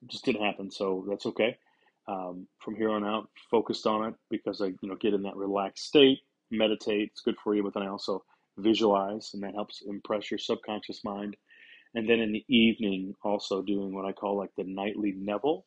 just 0.08 0.26
didn't 0.26 0.46
happen. 0.46 0.72
So 0.72 1.06
that's 1.10 1.26
okay. 1.28 1.58
Um, 2.12 2.48
from 2.60 2.76
here 2.76 2.92
on 2.92 3.06
out, 3.06 3.30
focused 3.52 3.88
on 3.88 4.10
it 4.10 4.16
because 4.32 4.62
I, 4.62 4.68
you 4.68 4.90
know, 4.90 4.98
get 4.98 5.16
in 5.16 5.24
that 5.24 5.38
relaxed 5.38 5.86
state, 5.88 6.20
meditate. 6.52 7.12
It's 7.14 7.22
good 7.22 7.38
for 7.44 7.56
you, 7.56 7.64
but 7.64 7.74
then 7.76 7.84
I 7.84 7.90
also 7.90 8.26
visualize, 8.60 9.32
and 9.34 9.44
that 9.44 9.56
helps 9.56 9.84
impress 9.88 10.32
your 10.32 10.40
subconscious 10.40 11.04
mind 11.06 11.30
and 11.96 12.10
then 12.10 12.22
in 12.22 12.34
the 12.34 12.46
evening 12.50 13.16
also 13.24 13.64
doing 13.64 13.96
what 13.96 14.06
I 14.06 14.14
call 14.14 14.38
like 14.38 14.52
the 14.58 14.66
nightly 14.66 15.14
Neville, 15.18 15.66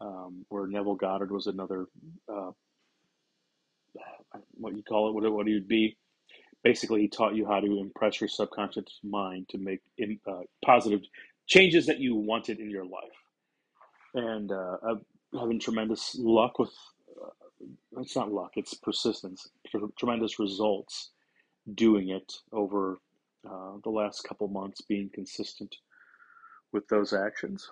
um, 0.00 0.46
where 0.50 0.66
Neville 0.66 0.96
Goddard 0.96 1.32
was 1.32 1.48
another 1.48 1.86
uh, 2.32 2.52
what 4.54 4.76
you 4.76 4.82
call 4.84 5.08
it, 5.08 5.14
what 5.14 5.32
what 5.32 5.46
he 5.48 5.54
would 5.54 5.68
be. 5.68 5.96
Basically, 6.64 7.02
he 7.02 7.08
taught 7.08 7.34
you 7.36 7.46
how 7.46 7.60
to 7.60 7.80
impress 7.80 8.20
your 8.20 8.28
subconscious 8.28 9.00
mind 9.04 9.48
to 9.50 9.58
make 9.58 9.80
in, 9.98 10.18
uh, 10.28 10.42
positive 10.64 11.02
changes 11.48 11.86
that 11.86 12.00
you 12.00 12.16
wanted 12.16 12.60
in 12.60 12.70
your 12.70 12.84
life. 12.84 13.18
And 14.14 14.52
uh, 14.52 14.76
having 15.38 15.60
tremendous 15.60 16.16
luck 16.18 16.58
with. 16.58 16.72
Uh, 17.10 18.00
it's 18.00 18.16
not 18.16 18.32
luck; 18.32 18.52
it's 18.56 18.74
persistence. 18.74 19.48
Tremendous 19.98 20.38
results 20.38 21.10
doing 21.74 22.10
it 22.10 22.32
over 22.52 22.98
uh, 23.48 23.72
the 23.82 23.90
last 23.90 24.24
couple 24.24 24.48
months 24.48 24.80
being 24.82 25.10
consistent 25.12 25.76
with 26.72 26.86
those 26.88 27.12
actions. 27.12 27.70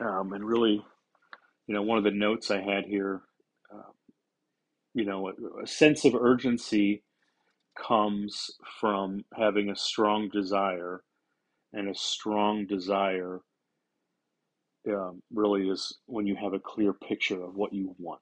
Um, 0.00 0.32
and 0.32 0.44
really, 0.44 0.82
you 1.66 1.74
know, 1.74 1.82
one 1.82 1.98
of 1.98 2.04
the 2.04 2.10
notes 2.10 2.50
I 2.50 2.60
had 2.60 2.84
here, 2.84 3.22
uh, 3.72 3.90
you 4.94 5.04
know, 5.04 5.28
a, 5.28 5.62
a, 5.62 5.66
sense 5.66 6.04
of 6.04 6.14
urgency 6.14 7.02
comes 7.76 8.50
from 8.80 9.24
having 9.36 9.70
a 9.70 9.76
strong 9.76 10.28
desire, 10.28 11.02
and 11.72 11.88
a 11.88 11.94
strong 11.94 12.66
desire 12.66 13.40
um, 14.88 15.22
really 15.32 15.68
is 15.68 15.98
when 16.06 16.26
you 16.26 16.36
have 16.36 16.54
a 16.54 16.60
clear 16.60 16.92
picture 16.92 17.42
of 17.42 17.54
what 17.54 17.72
you 17.72 17.94
want. 17.98 18.20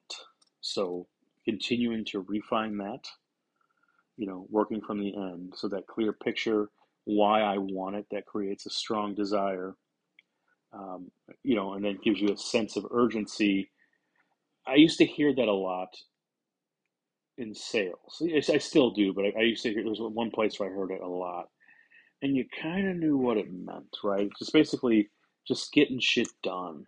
So, 0.61 1.07
continuing 1.45 2.05
to 2.05 2.21
refine 2.27 2.77
that 2.77 3.07
you 4.17 4.27
know, 4.27 4.45
working 4.49 4.81
from 4.81 4.99
the 4.99 5.15
end. 5.15 5.53
So 5.55 5.67
that 5.69 5.87
clear 5.87 6.13
picture, 6.13 6.69
why 7.05 7.41
I 7.41 7.57
want 7.57 7.95
it, 7.95 8.05
that 8.11 8.25
creates 8.25 8.65
a 8.65 8.69
strong 8.69 9.15
desire, 9.15 9.73
um, 10.73 11.11
you 11.43 11.55
know, 11.55 11.73
and 11.73 11.83
then 11.83 11.99
gives 12.03 12.21
you 12.21 12.31
a 12.31 12.37
sense 12.37 12.75
of 12.77 12.85
urgency. 12.91 13.71
I 14.67 14.75
used 14.75 14.99
to 14.99 15.05
hear 15.05 15.33
that 15.33 15.47
a 15.47 15.51
lot 15.51 15.89
in 17.37 17.55
sales. 17.55 18.21
I 18.21 18.59
still 18.59 18.91
do, 18.91 19.13
but 19.13 19.25
I, 19.25 19.33
I 19.39 19.41
used 19.41 19.63
to 19.63 19.73
hear, 19.73 19.81
there 19.81 19.89
was 19.89 19.99
one 19.99 20.29
place 20.31 20.59
where 20.59 20.69
I 20.69 20.75
heard 20.75 20.91
it 20.91 21.01
a 21.01 21.07
lot. 21.07 21.47
And 22.21 22.35
you 22.37 22.45
kind 22.61 22.87
of 22.87 22.97
knew 22.97 23.17
what 23.17 23.37
it 23.37 23.51
meant, 23.51 23.97
right? 24.03 24.29
Just 24.37 24.53
basically 24.53 25.09
just 25.47 25.71
getting 25.73 25.99
shit 25.99 26.29
done. 26.43 26.85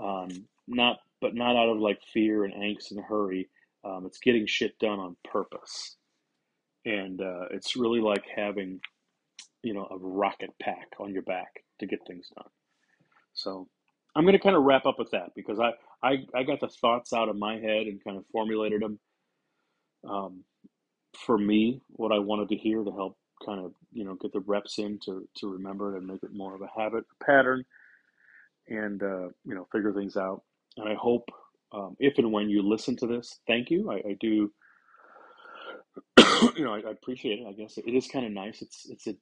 Um, 0.00 0.28
not, 0.68 0.98
but 1.20 1.34
not 1.34 1.56
out 1.56 1.70
of 1.70 1.78
like 1.78 2.00
fear 2.12 2.44
and 2.44 2.54
angst 2.54 2.90
and 2.90 3.00
hurry. 3.04 3.48
Um, 3.84 4.04
it's 4.06 4.18
getting 4.18 4.46
shit 4.46 4.78
done 4.78 4.98
on 4.98 5.16
purpose 5.24 5.96
and 6.86 7.20
uh, 7.20 7.46
it's 7.50 7.76
really 7.76 8.00
like 8.00 8.24
having 8.34 8.80
you 9.62 9.74
know 9.74 9.86
a 9.90 9.98
rocket 9.98 10.50
pack 10.62 10.88
on 11.00 11.12
your 11.12 11.22
back 11.22 11.48
to 11.80 11.86
get 11.86 11.98
things 12.06 12.28
done 12.36 12.48
so 13.34 13.68
i'm 14.14 14.24
going 14.24 14.32
to 14.36 14.42
kind 14.42 14.56
of 14.56 14.62
wrap 14.62 14.86
up 14.86 14.98
with 14.98 15.10
that 15.10 15.30
because 15.34 15.58
I, 15.58 15.72
I 16.02 16.18
i 16.34 16.42
got 16.44 16.60
the 16.60 16.68
thoughts 16.68 17.12
out 17.12 17.28
of 17.28 17.36
my 17.36 17.54
head 17.58 17.86
and 17.86 18.02
kind 18.02 18.16
of 18.16 18.24
formulated 18.32 18.80
them 18.82 18.98
um, 20.08 20.44
for 21.18 21.36
me 21.36 21.80
what 21.88 22.12
i 22.12 22.18
wanted 22.18 22.48
to 22.50 22.56
hear 22.56 22.84
to 22.84 22.92
help 22.92 23.18
kind 23.44 23.64
of 23.64 23.72
you 23.92 24.04
know 24.04 24.14
get 24.14 24.32
the 24.32 24.40
reps 24.40 24.78
in 24.78 24.98
to 25.04 25.28
to 25.36 25.52
remember 25.52 25.94
it 25.94 25.98
and 25.98 26.06
make 26.06 26.22
it 26.22 26.32
more 26.32 26.54
of 26.54 26.62
a 26.62 26.68
habit 26.76 27.04
a 27.20 27.24
pattern 27.24 27.64
and 28.68 29.02
uh, 29.02 29.28
you 29.44 29.54
know 29.54 29.66
figure 29.70 29.92
things 29.92 30.16
out 30.16 30.42
and 30.76 30.88
i 30.88 30.94
hope 30.94 31.28
um, 31.72 31.96
if 31.98 32.16
and 32.18 32.32
when 32.32 32.48
you 32.48 32.62
listen 32.62 32.96
to 32.96 33.06
this 33.06 33.40
thank 33.46 33.70
you 33.70 33.90
i, 33.90 33.96
I 33.96 34.16
do 34.20 34.50
you 36.56 36.64
know, 36.64 36.74
I, 36.74 36.80
I, 36.80 36.90
appreciate 36.90 37.40
it. 37.40 37.46
I 37.46 37.52
guess 37.52 37.78
it 37.78 37.88
is 37.88 38.06
kind 38.06 38.26
of 38.26 38.32
nice. 38.32 38.62
It's 38.62 38.86
it's 38.88 39.06
a 39.06 39.16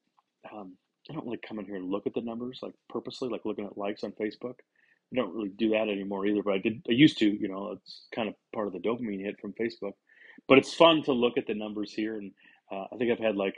um, 0.53 0.77
I 1.11 1.15
don't 1.15 1.47
come 1.47 1.59
in 1.59 1.67
here 1.67 1.77
and 1.77 1.91
look 1.91 2.07
at 2.07 2.15
the 2.15 2.21
numbers 2.21 2.61
like 2.63 2.75
purposely, 2.89 3.29
like 3.29 3.45
looking 3.45 3.67
at 3.67 3.79
likes 3.79 4.05
on 4.05 4.13
Facebook. 4.13 4.55
I 5.13 5.17
don't 5.17 5.35
really 5.35 5.51
do 5.51 5.71
that 5.71 5.89
anymore 5.89 6.27
either, 6.27 6.43
but 6.43 6.55
I 6.55 6.59
did. 6.59 6.83
I 6.89 6.93
used 6.93 7.19
to. 7.19 7.27
You 7.27 7.49
know, 7.49 7.73
it's 7.73 8.07
kind 8.15 8.29
of 8.29 8.35
part 8.55 8.67
of 8.67 8.73
the 8.73 8.81
dopamine 8.81 9.25
hit 9.25 9.41
from 9.41 9.53
Facebook. 9.53 9.93
But 10.49 10.59
it's 10.59 10.75
fun 10.75 11.03
to 11.05 11.13
look 11.13 11.39
at 11.39 11.47
the 11.47 11.55
numbers 11.55 11.93
here, 11.93 12.19
and 12.19 12.33
uh, 12.73 12.85
I 12.93 12.97
think 12.97 13.13
I've 13.13 13.25
had 13.25 13.37
like 13.37 13.57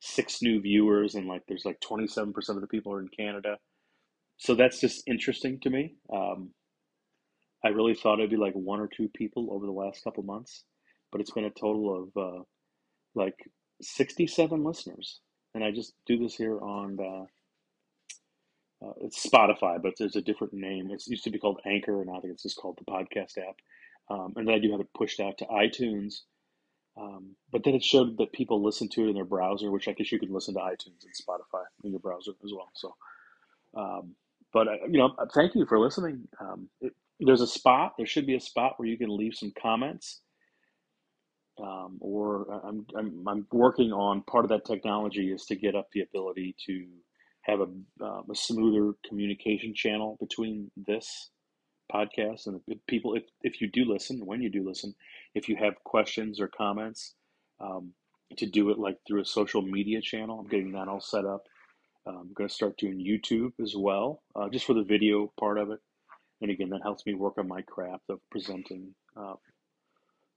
six 0.00 0.42
new 0.42 0.60
viewers, 0.60 1.14
and 1.14 1.26
like 1.26 1.42
there's 1.48 1.64
like 1.64 1.80
27 1.80 2.32
percent 2.32 2.56
of 2.56 2.62
the 2.62 2.68
people 2.68 2.92
are 2.92 3.00
in 3.00 3.08
Canada. 3.08 3.58
So 4.38 4.54
that's 4.54 4.80
just 4.80 5.02
interesting 5.06 5.60
to 5.60 5.70
me. 5.70 5.94
Um, 6.12 6.50
I 7.64 7.68
really 7.68 7.94
thought 7.94 8.18
it'd 8.18 8.30
be 8.30 8.36
like 8.36 8.54
one 8.54 8.80
or 8.80 8.88
two 8.88 9.08
people 9.14 9.48
over 9.52 9.64
the 9.64 9.72
last 9.72 10.04
couple 10.04 10.22
months, 10.22 10.64
but 11.10 11.20
it's 11.20 11.30
been 11.30 11.44
a 11.44 11.50
total 11.50 12.10
of 12.14 12.22
uh, 12.22 12.42
like 13.14 13.36
67 13.80 14.62
listeners. 14.64 15.20
And 15.54 15.64
I 15.64 15.70
just 15.70 15.94
do 16.06 16.18
this 16.18 16.34
here 16.34 16.60
on 16.60 16.98
uh, 17.00 17.24
uh, 18.84 18.92
it's 19.02 19.24
Spotify, 19.24 19.80
but 19.80 19.94
there's 19.98 20.16
a 20.16 20.22
different 20.22 20.52
name. 20.52 20.90
It 20.90 21.02
used 21.06 21.24
to 21.24 21.30
be 21.30 21.38
called 21.38 21.60
Anchor, 21.64 22.02
and 22.02 22.10
I 22.10 22.20
think 22.20 22.34
it's 22.34 22.42
just 22.42 22.56
called 22.56 22.78
the 22.78 22.90
podcast 22.90 23.38
app. 23.38 23.56
Um, 24.10 24.34
and 24.36 24.46
then 24.46 24.54
I 24.54 24.58
do 24.58 24.70
have 24.72 24.80
it 24.80 24.88
pushed 24.96 25.20
out 25.20 25.38
to 25.38 25.46
iTunes. 25.46 26.22
Um, 26.98 27.36
but 27.52 27.62
then 27.64 27.74
it 27.74 27.84
showed 27.84 28.18
that 28.18 28.32
people 28.32 28.62
listen 28.64 28.88
to 28.90 29.04
it 29.04 29.08
in 29.10 29.14
their 29.14 29.24
browser, 29.24 29.70
which 29.70 29.88
I 29.88 29.92
guess 29.92 30.12
you 30.12 30.18
can 30.20 30.32
listen 30.32 30.54
to 30.54 30.60
iTunes 30.60 31.04
and 31.04 31.14
Spotify 31.20 31.64
in 31.84 31.92
your 31.92 32.00
browser 32.00 32.32
as 32.44 32.52
well. 32.54 32.70
So, 32.76 32.94
um, 33.76 34.14
but 34.52 34.68
uh, 34.68 34.86
you 34.90 34.98
know, 34.98 35.14
thank 35.34 35.54
you 35.54 35.66
for 35.66 35.80
listening. 35.80 36.28
Um, 36.40 36.68
it, 36.80 36.92
there's 37.20 37.40
a 37.42 37.46
spot. 37.46 37.94
There 37.98 38.06
should 38.06 38.26
be 38.26 38.36
a 38.36 38.40
spot 38.40 38.74
where 38.78 38.88
you 38.88 38.98
can 38.98 39.16
leave 39.16 39.34
some 39.34 39.52
comments 39.60 40.20
um, 41.62 41.98
or 42.00 42.52
uh, 42.52 42.60
I'm, 42.68 42.86
I'm, 42.96 43.24
I'm 43.28 43.46
working 43.52 43.92
on 43.92 44.22
part 44.22 44.44
of 44.44 44.48
that 44.50 44.64
technology 44.64 45.32
is 45.32 45.44
to 45.46 45.56
get 45.56 45.76
up 45.76 45.88
the 45.92 46.00
ability 46.00 46.56
to 46.66 46.86
have 47.42 47.60
a, 47.60 48.04
um, 48.04 48.24
a 48.30 48.34
smoother 48.34 48.94
communication 49.08 49.74
channel 49.74 50.16
between 50.20 50.70
this 50.76 51.30
podcast 51.92 52.46
and 52.46 52.60
people 52.88 53.14
if, 53.14 53.24
if 53.42 53.60
you 53.60 53.68
do 53.70 53.84
listen 53.84 54.24
when 54.24 54.40
you 54.40 54.50
do 54.50 54.66
listen 54.66 54.94
if 55.34 55.48
you 55.48 55.56
have 55.56 55.74
questions 55.84 56.40
or 56.40 56.48
comments 56.48 57.14
um, 57.60 57.92
to 58.38 58.46
do 58.46 58.70
it 58.70 58.78
like 58.78 58.98
through 59.06 59.22
a 59.22 59.26
social 59.26 59.62
media 59.62 60.00
channel 60.00 60.40
i'm 60.40 60.48
getting 60.48 60.72
that 60.72 60.88
all 60.88 61.00
set 61.00 61.24
up 61.26 61.42
um, 62.06 62.18
i'm 62.18 62.32
going 62.34 62.48
to 62.48 62.54
start 62.54 62.76
doing 62.78 62.98
youtube 62.98 63.52
as 63.62 63.74
well 63.76 64.22
uh, 64.36 64.48
just 64.50 64.66
for 64.66 64.74
the 64.74 64.84
video 64.84 65.32
part 65.40 65.58
of 65.58 65.70
it 65.70 65.80
and 66.42 66.50
again 66.50 66.70
that 66.70 66.82
helps 66.82 67.06
me 67.06 67.14
work 67.14 67.34
on 67.38 67.48
my 67.48 67.62
craft 67.62 68.04
of 68.10 68.20
presenting 68.30 68.94
uh, 69.16 69.34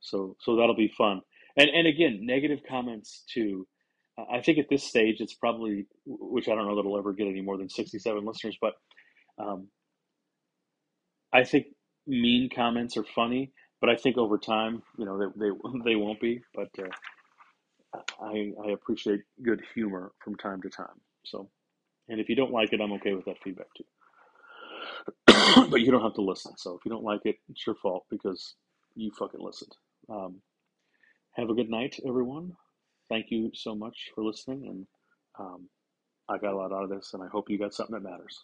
so 0.01 0.37
so 0.41 0.57
that'll 0.57 0.75
be 0.77 0.93
fun. 0.97 1.21
And 1.57 1.69
and 1.71 1.87
again, 1.87 2.21
negative 2.23 2.61
comments 2.69 3.25
too. 3.33 3.67
Uh, 4.19 4.25
I 4.33 4.41
think 4.41 4.59
at 4.59 4.69
this 4.69 4.85
stage, 4.85 5.17
it's 5.21 5.35
probably 5.35 5.87
which 6.05 6.49
I 6.49 6.55
don't 6.55 6.67
know 6.67 6.75
that 6.75 6.81
it'll 6.81 6.99
ever 6.99 7.13
get 7.13 7.27
any 7.27 7.41
more 7.41 7.57
than 7.57 7.69
sixty-seven 7.69 8.25
listeners, 8.25 8.57
but 8.61 8.75
um, 9.39 9.69
I 11.33 11.43
think 11.43 11.67
mean 12.07 12.49
comments 12.55 12.97
are 12.97 13.05
funny. 13.15 13.53
But 13.81 13.89
I 13.91 13.95
think 13.97 14.17
over 14.17 14.37
time, 14.37 14.83
you 14.97 15.05
know, 15.05 15.19
they 15.19 15.27
they, 15.47 15.51
they 15.91 15.95
won't 15.95 16.21
be. 16.21 16.41
But 16.55 16.69
uh, 16.79 17.07
I 18.23 18.53
I 18.67 18.71
appreciate 18.71 19.21
good 19.43 19.61
humor 19.75 20.11
from 20.23 20.35
time 20.35 20.61
to 20.63 20.69
time. 20.69 21.01
So, 21.25 21.49
and 22.09 22.19
if 22.21 22.29
you 22.29 22.35
don't 22.35 22.51
like 22.53 22.73
it, 22.73 22.81
I'm 22.81 22.93
okay 22.93 23.13
with 23.13 23.25
that 23.25 23.41
feedback 23.43 23.67
too. 23.77 23.83
but 25.71 25.81
you 25.81 25.91
don't 25.91 26.03
have 26.03 26.15
to 26.15 26.21
listen. 26.21 26.53
So 26.57 26.75
if 26.75 26.85
you 26.85 26.91
don't 26.91 27.03
like 27.03 27.21
it, 27.25 27.37
it's 27.49 27.65
your 27.67 27.75
fault 27.77 28.05
because 28.11 28.55
you 28.95 29.11
fucking 29.17 29.41
listened. 29.41 29.73
Um, 30.09 30.41
have 31.35 31.49
a 31.49 31.55
good 31.55 31.69
night, 31.69 31.97
everyone. 32.07 32.53
Thank 33.09 33.27
you 33.31 33.51
so 33.53 33.75
much 33.75 34.11
for 34.15 34.23
listening, 34.23 34.67
and 34.67 34.87
um, 35.39 35.69
I 36.29 36.37
got 36.39 36.53
a 36.53 36.57
lot 36.57 36.73
out 36.73 36.83
of 36.83 36.89
this, 36.89 37.11
and 37.13 37.23
I 37.23 37.27
hope 37.27 37.49
you 37.49 37.59
got 37.59 37.73
something 37.73 37.95
that 37.95 38.09
matters. 38.09 38.43